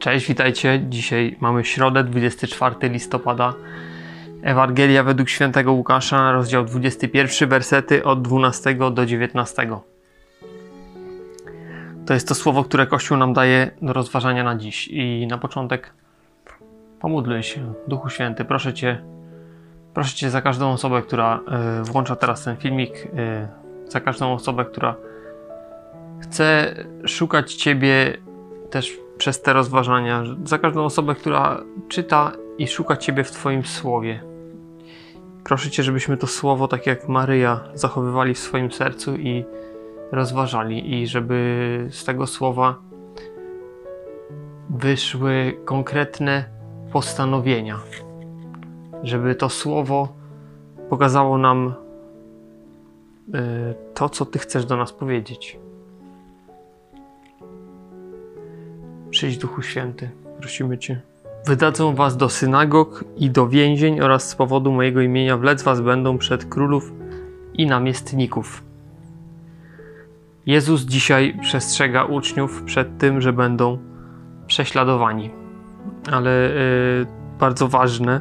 Cześć, 0.00 0.28
witajcie. 0.28 0.84
Dzisiaj 0.88 1.36
mamy 1.40 1.64
środę, 1.64 2.04
24 2.04 2.88
listopada. 2.88 3.54
Ewangelia 4.42 5.02
według 5.02 5.28
świętego 5.28 5.72
Łukasza, 5.72 6.32
rozdział 6.32 6.64
21, 6.64 7.48
wersety 7.48 8.04
od 8.04 8.22
12 8.22 8.74
do 8.74 9.06
19. 9.06 9.68
To 12.06 12.14
jest 12.14 12.28
to 12.28 12.34
słowo, 12.34 12.64
które 12.64 12.86
Kościół 12.86 13.16
nam 13.16 13.32
daje 13.32 13.70
do 13.82 13.92
rozważania 13.92 14.44
na 14.44 14.56
dziś. 14.56 14.88
I 14.88 15.26
na 15.26 15.38
początek 15.38 15.92
pomódlmy 17.00 17.42
się. 17.42 17.72
Duchu 17.88 18.10
Święty, 18.10 18.44
proszę 18.44 18.74
Cię, 18.74 19.02
proszę 19.94 20.14
Cię 20.14 20.30
za 20.30 20.42
każdą 20.42 20.72
osobę, 20.72 21.02
która 21.02 21.40
y, 21.80 21.84
włącza 21.84 22.16
teraz 22.16 22.44
ten 22.44 22.56
filmik, 22.56 22.94
y, 22.94 23.90
za 23.90 24.00
każdą 24.00 24.32
osobę, 24.32 24.64
która 24.64 24.96
chce 26.20 26.74
szukać 27.06 27.54
Ciebie 27.54 28.16
też 28.70 29.09
przez 29.20 29.42
te 29.42 29.52
rozważania, 29.52 30.24
za 30.44 30.58
każdą 30.58 30.84
osobę, 30.84 31.14
która 31.14 31.60
czyta 31.88 32.32
i 32.58 32.68
szuka 32.68 32.96
Ciebie 32.96 33.24
w 33.24 33.30
Twoim 33.30 33.64
słowie. 33.64 34.22
Proszę 35.44 35.70
Cię, 35.70 35.82
żebyśmy 35.82 36.16
to 36.16 36.26
słowo, 36.26 36.68
tak 36.68 36.86
jak 36.86 37.08
Maryja, 37.08 37.60
zachowywali 37.74 38.34
w 38.34 38.38
swoim 38.38 38.72
sercu 38.72 39.16
i 39.16 39.44
rozważali, 40.12 40.94
i 40.94 41.06
żeby 41.06 41.88
z 41.90 42.04
tego 42.04 42.26
słowa 42.26 42.78
wyszły 44.70 45.60
konkretne 45.64 46.44
postanowienia. 46.92 47.78
Żeby 49.02 49.34
to 49.34 49.48
słowo 49.48 50.08
pokazało 50.90 51.38
nam 51.38 51.74
y, 53.28 53.74
to, 53.94 54.08
co 54.08 54.26
Ty 54.26 54.38
chcesz 54.38 54.66
do 54.66 54.76
nas 54.76 54.92
powiedzieć. 54.92 55.58
Przyjdź 59.10 59.38
Duchu 59.38 59.62
Święty, 59.62 60.10
prosimy 60.38 60.78
Cię. 60.78 61.00
Wydadzą 61.46 61.94
was 61.94 62.16
do 62.16 62.28
synagog 62.28 63.04
i 63.16 63.30
do 63.30 63.48
więzień 63.48 64.00
oraz 64.00 64.28
z 64.28 64.34
powodu 64.34 64.72
mojego 64.72 65.00
imienia 65.00 65.36
wlec 65.36 65.62
was 65.62 65.80
będą 65.80 66.18
przed 66.18 66.44
królów 66.44 66.92
i 67.54 67.66
namiestników. 67.66 68.62
Jezus 70.46 70.82
dzisiaj 70.82 71.38
przestrzega 71.40 72.04
uczniów 72.04 72.62
przed 72.62 72.98
tym, 72.98 73.20
że 73.20 73.32
będą 73.32 73.78
prześladowani. 74.46 75.30
Ale 76.12 76.30
yy, 76.30 77.06
bardzo 77.38 77.68
ważne 77.68 78.20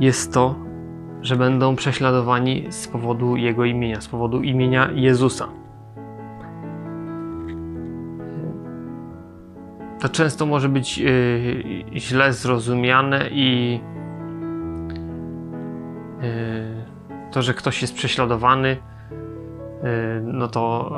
jest 0.00 0.32
to, 0.32 0.54
że 1.22 1.36
będą 1.36 1.76
prześladowani 1.76 2.66
z 2.70 2.88
powodu 2.88 3.36
Jego 3.36 3.64
imienia, 3.64 4.00
z 4.00 4.08
powodu 4.08 4.42
imienia 4.42 4.90
Jezusa. 4.94 5.48
To 10.00 10.08
często 10.08 10.46
może 10.46 10.68
być 10.68 10.98
yy, 10.98 11.64
źle 11.96 12.32
zrozumiane 12.32 13.28
i 13.30 13.80
yy, 16.20 17.30
to, 17.32 17.42
że 17.42 17.54
ktoś 17.54 17.82
jest 17.82 17.94
prześladowany, 17.94 18.68
yy, 18.68 19.88
no 20.22 20.48
to, 20.48 20.92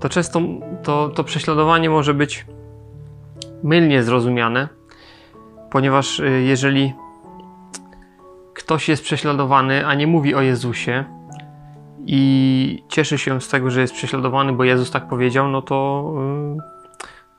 to 0.00 0.08
często 0.08 0.40
to, 0.82 1.08
to 1.08 1.24
prześladowanie 1.24 1.90
może 1.90 2.14
być 2.14 2.46
mylnie 3.62 4.02
zrozumiane, 4.02 4.68
ponieważ 5.70 6.22
jeżeli 6.44 6.94
ktoś 8.54 8.88
jest 8.88 9.02
prześladowany, 9.02 9.86
a 9.86 9.94
nie 9.94 10.06
mówi 10.06 10.34
o 10.34 10.40
Jezusie 10.40 11.04
i 12.06 12.84
cieszy 12.88 13.18
się 13.18 13.40
z 13.40 13.48
tego, 13.48 13.70
że 13.70 13.80
jest 13.80 13.94
prześladowany, 13.94 14.52
bo 14.52 14.64
Jezus 14.64 14.90
tak 14.90 15.08
powiedział, 15.08 15.48
no 15.48 15.62
to 15.62 16.04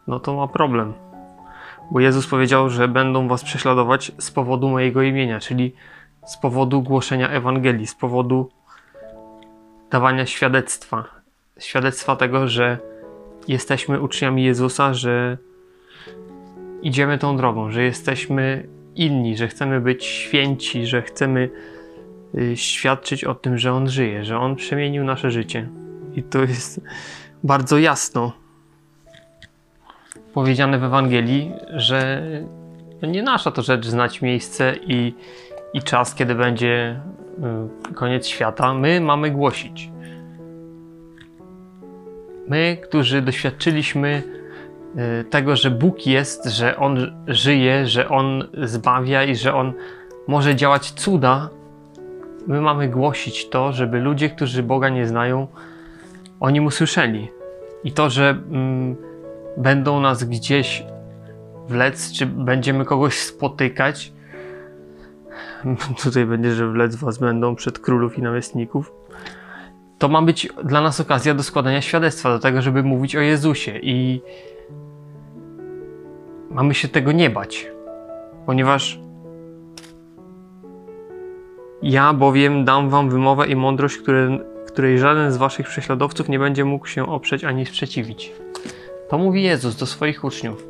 no 0.08 0.20
to 0.20 0.36
ma 0.36 0.48
problem. 0.48 0.94
Bo 1.92 2.00
Jezus 2.00 2.28
powiedział, 2.28 2.70
że 2.70 2.88
będą 2.88 3.28
was 3.28 3.44
prześladować 3.44 4.12
z 4.18 4.32
powodu 4.32 4.70
mojego 4.70 5.02
imienia, 5.02 5.40
czyli 5.40 5.74
z 6.26 6.38
powodu 6.38 6.82
głoszenia 6.82 7.30
Ewangelii, 7.30 7.88
z 7.88 7.96
powodu 7.96 8.50
dawania 9.92 10.26
świadectwa. 10.26 11.04
Świadectwa 11.60 12.16
tego, 12.16 12.48
że 12.48 12.78
jesteśmy 13.48 14.02
uczniami 14.02 14.44
Jezusa, 14.44 14.94
że 14.94 15.38
idziemy 16.82 17.18
tą 17.18 17.38
drogą, 17.38 17.72
że 17.72 17.84
jesteśmy 17.84 18.68
inni, 18.96 19.38
że 19.38 19.48
chcemy 19.48 19.82
być 19.82 20.06
święci, 20.06 20.86
że 20.86 21.02
chcemy 21.02 21.50
y, 22.36 22.58
świadczyć 22.58 23.24
o 23.24 23.36
tym, 23.36 23.58
że 23.58 23.74
On 23.74 23.90
żyje, 23.90 24.26
że 24.26 24.40
On 24.40 24.56
przemienił 24.56 25.04
nasze 25.04 25.32
życie. 25.32 25.70
I 26.16 26.24
to 26.24 26.42
jest 26.42 26.82
bardzo 27.44 27.78
jasno 27.78 28.47
powiedziane 30.38 30.80
w 30.80 30.84
Ewangelii, 30.84 31.52
że 31.74 32.22
nie 33.04 33.24
nasza 33.24 33.52
to 33.52 33.62
rzecz 33.62 33.86
znać 33.86 34.22
miejsce 34.22 34.76
i, 34.88 35.14
i 35.74 35.82
czas, 35.82 36.16
kiedy 36.16 36.36
będzie 36.36 37.02
y, 37.92 37.94
koniec 37.94 38.28
świata. 38.28 38.74
My 38.74 39.02
mamy 39.02 39.32
głosić. 39.32 39.92
My, 42.48 42.78
którzy 42.84 43.22
doświadczyliśmy 43.22 44.24
y, 45.22 45.24
tego, 45.24 45.56
że 45.56 45.72
Bóg 45.72 46.08
jest, 46.08 46.46
że 46.46 46.78
On 46.78 46.98
żyje, 47.28 47.88
że 47.88 48.10
On 48.10 48.44
zbawia 48.64 49.24
i 49.24 49.36
że 49.36 49.54
On 49.54 49.74
może 50.28 50.56
działać 50.56 50.92
cuda, 50.92 51.50
my 52.48 52.62
mamy 52.62 52.88
głosić 52.88 53.50
to, 53.50 53.74
żeby 53.74 54.00
ludzie, 54.00 54.30
którzy 54.30 54.64
Boga 54.64 54.90
nie 54.90 55.08
znają, 55.08 55.48
o 56.40 56.50
Nim 56.50 56.66
usłyszeli. 56.66 57.28
I 57.84 57.92
to, 57.92 58.10
że 58.10 58.30
mm, 58.30 59.08
będą 59.58 60.00
nas 60.00 60.24
gdzieś 60.24 60.84
wlec, 61.68 62.12
czy 62.12 62.26
będziemy 62.26 62.86
kogoś 62.86 63.20
spotykać. 63.20 64.14
Tutaj 66.04 66.26
będzie, 66.26 66.52
że 66.52 66.68
wlec 66.68 66.96
was 66.96 67.18
będą 67.18 67.56
przed 67.56 67.80
królów 67.80 68.18
i 68.18 68.22
namiestników. 68.22 68.94
To 69.98 70.08
ma 70.08 70.22
być 70.22 70.50
dla 70.64 70.82
nas 70.82 71.00
okazja 71.00 71.34
do 71.34 71.44
składania 71.44 71.82
świadectwa, 71.82 72.30
do 72.30 72.40
tego, 72.40 72.62
żeby 72.62 72.84
mówić 72.84 73.16
o 73.16 73.20
Jezusie 73.20 73.80
i 73.82 74.22
mamy 76.50 76.74
się 76.74 76.88
tego 76.88 77.12
nie 77.12 77.30
bać, 77.30 77.72
ponieważ 78.46 79.00
ja 81.82 82.14
bowiem 82.14 82.66
dam 82.66 82.90
wam 82.90 83.10
wymowę 83.10 83.48
i 83.48 83.56
mądrość, 83.56 83.98
które, 83.98 84.40
której 84.68 85.00
żaden 85.00 85.32
z 85.32 85.38
waszych 85.38 85.68
prześladowców 85.68 86.30
nie 86.30 86.40
będzie 86.40 86.66
mógł 86.66 86.88
się 86.88 87.08
oprzeć 87.08 87.44
ani 87.44 87.66
sprzeciwić. 87.66 88.32
To 89.10 89.18
mówi 89.18 89.44
Jezus 89.44 89.76
do 89.76 89.86
swoich 89.86 90.24
uczniów, 90.24 90.68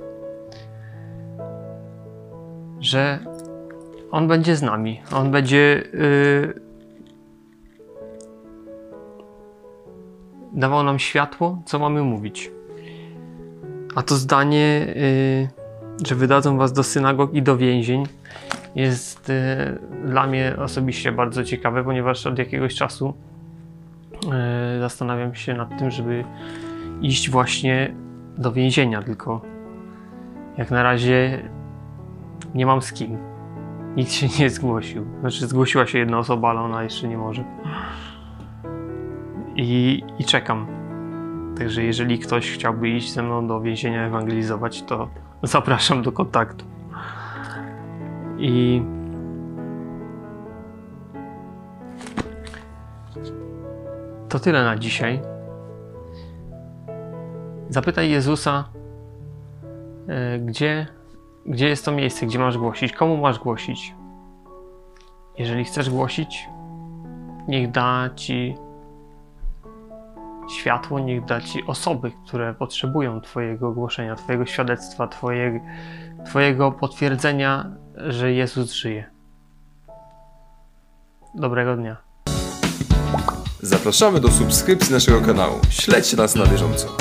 że 2.79 3.19
On 4.11 4.27
będzie 4.27 4.55
z 4.55 4.61
nami, 4.61 5.01
On 5.15 5.31
będzie 5.31 5.83
yy, 5.93 6.61
dawał 10.53 10.83
nam 10.83 10.99
światło, 10.99 11.61
co 11.65 11.79
mamy 11.79 12.01
mówić. 12.01 12.51
A 13.95 14.03
to 14.03 14.15
zdanie, 14.15 14.85
yy, 15.99 16.07
że 16.07 16.15
wydadzą 16.15 16.57
was 16.57 16.73
do 16.73 16.83
synagog 16.83 17.33
i 17.33 17.41
do 17.41 17.57
więzień, 17.57 18.03
jest 18.75 19.29
yy, 19.29 20.07
dla 20.09 20.27
mnie 20.27 20.55
osobiście 20.57 21.11
bardzo 21.11 21.43
ciekawe, 21.43 21.83
ponieważ 21.83 22.27
od 22.27 22.39
jakiegoś 22.39 22.75
czasu 22.75 23.13
yy, 24.11 24.29
zastanawiam 24.79 25.35
się 25.35 25.53
nad 25.53 25.79
tym, 25.79 25.91
żeby 25.91 26.23
iść 27.01 27.29
właśnie 27.29 27.95
do 28.37 28.51
więzienia, 28.51 29.01
tylko 29.01 29.41
jak 30.57 30.71
na 30.71 30.83
razie 30.83 31.49
nie 32.55 32.65
mam 32.65 32.81
z 32.81 32.93
kim. 32.93 33.17
Nikt 33.95 34.11
się 34.11 34.27
nie 34.39 34.49
zgłosił. 34.49 35.05
Znaczy, 35.19 35.47
zgłosiła 35.47 35.85
się 35.87 35.99
jedna 35.99 36.17
osoba, 36.17 36.49
ale 36.49 36.59
ona 36.59 36.83
jeszcze 36.83 37.07
nie 37.07 37.17
może. 37.17 37.43
I, 39.55 40.03
i 40.19 40.25
czekam. 40.25 40.67
Także 41.57 41.83
jeżeli 41.83 42.19
ktoś 42.19 42.51
chciałby 42.51 42.89
iść 42.89 43.13
ze 43.13 43.23
mną 43.23 43.47
do 43.47 43.61
więzienia 43.61 44.07
ewangelizować, 44.07 44.83
to 44.83 45.09
zapraszam 45.43 46.01
do 46.01 46.11
kontaktu. 46.11 46.65
I 48.37 48.81
to 54.29 54.39
tyle 54.39 54.63
na 54.63 54.77
dzisiaj. 54.77 55.36
Zapytaj 57.69 58.09
Jezusa, 58.09 58.69
e, 60.07 60.39
gdzie, 60.39 60.87
gdzie 61.45 61.67
jest 61.67 61.85
to 61.85 61.91
miejsce, 61.91 62.25
gdzie 62.25 62.39
masz 62.39 62.57
głosić, 62.57 62.93
komu 62.93 63.17
masz 63.17 63.39
głosić. 63.39 63.95
Jeżeli 65.37 65.65
chcesz 65.65 65.89
głosić, 65.89 66.49
niech 67.47 67.71
da 67.71 68.09
ci 68.15 68.55
światło, 70.49 70.99
niech 70.99 71.25
da 71.25 71.41
ci 71.41 71.63
osoby, 71.67 72.11
które 72.25 72.53
potrzebują 72.53 73.21
Twojego 73.21 73.71
głoszenia, 73.71 74.15
Twojego 74.15 74.45
świadectwa, 74.45 75.07
twoje, 75.07 75.59
Twojego 76.25 76.71
potwierdzenia, 76.71 77.71
że 77.95 78.33
Jezus 78.33 78.73
żyje. 78.73 79.11
Dobrego 81.35 81.75
dnia. 81.75 81.97
Zapraszamy 83.61 84.19
do 84.19 84.31
subskrypcji 84.31 84.93
naszego 84.93 85.21
kanału. 85.21 85.59
Śledźcie 85.69 86.17
nas 86.17 86.35
na 86.35 86.45
bieżąco. 86.45 86.97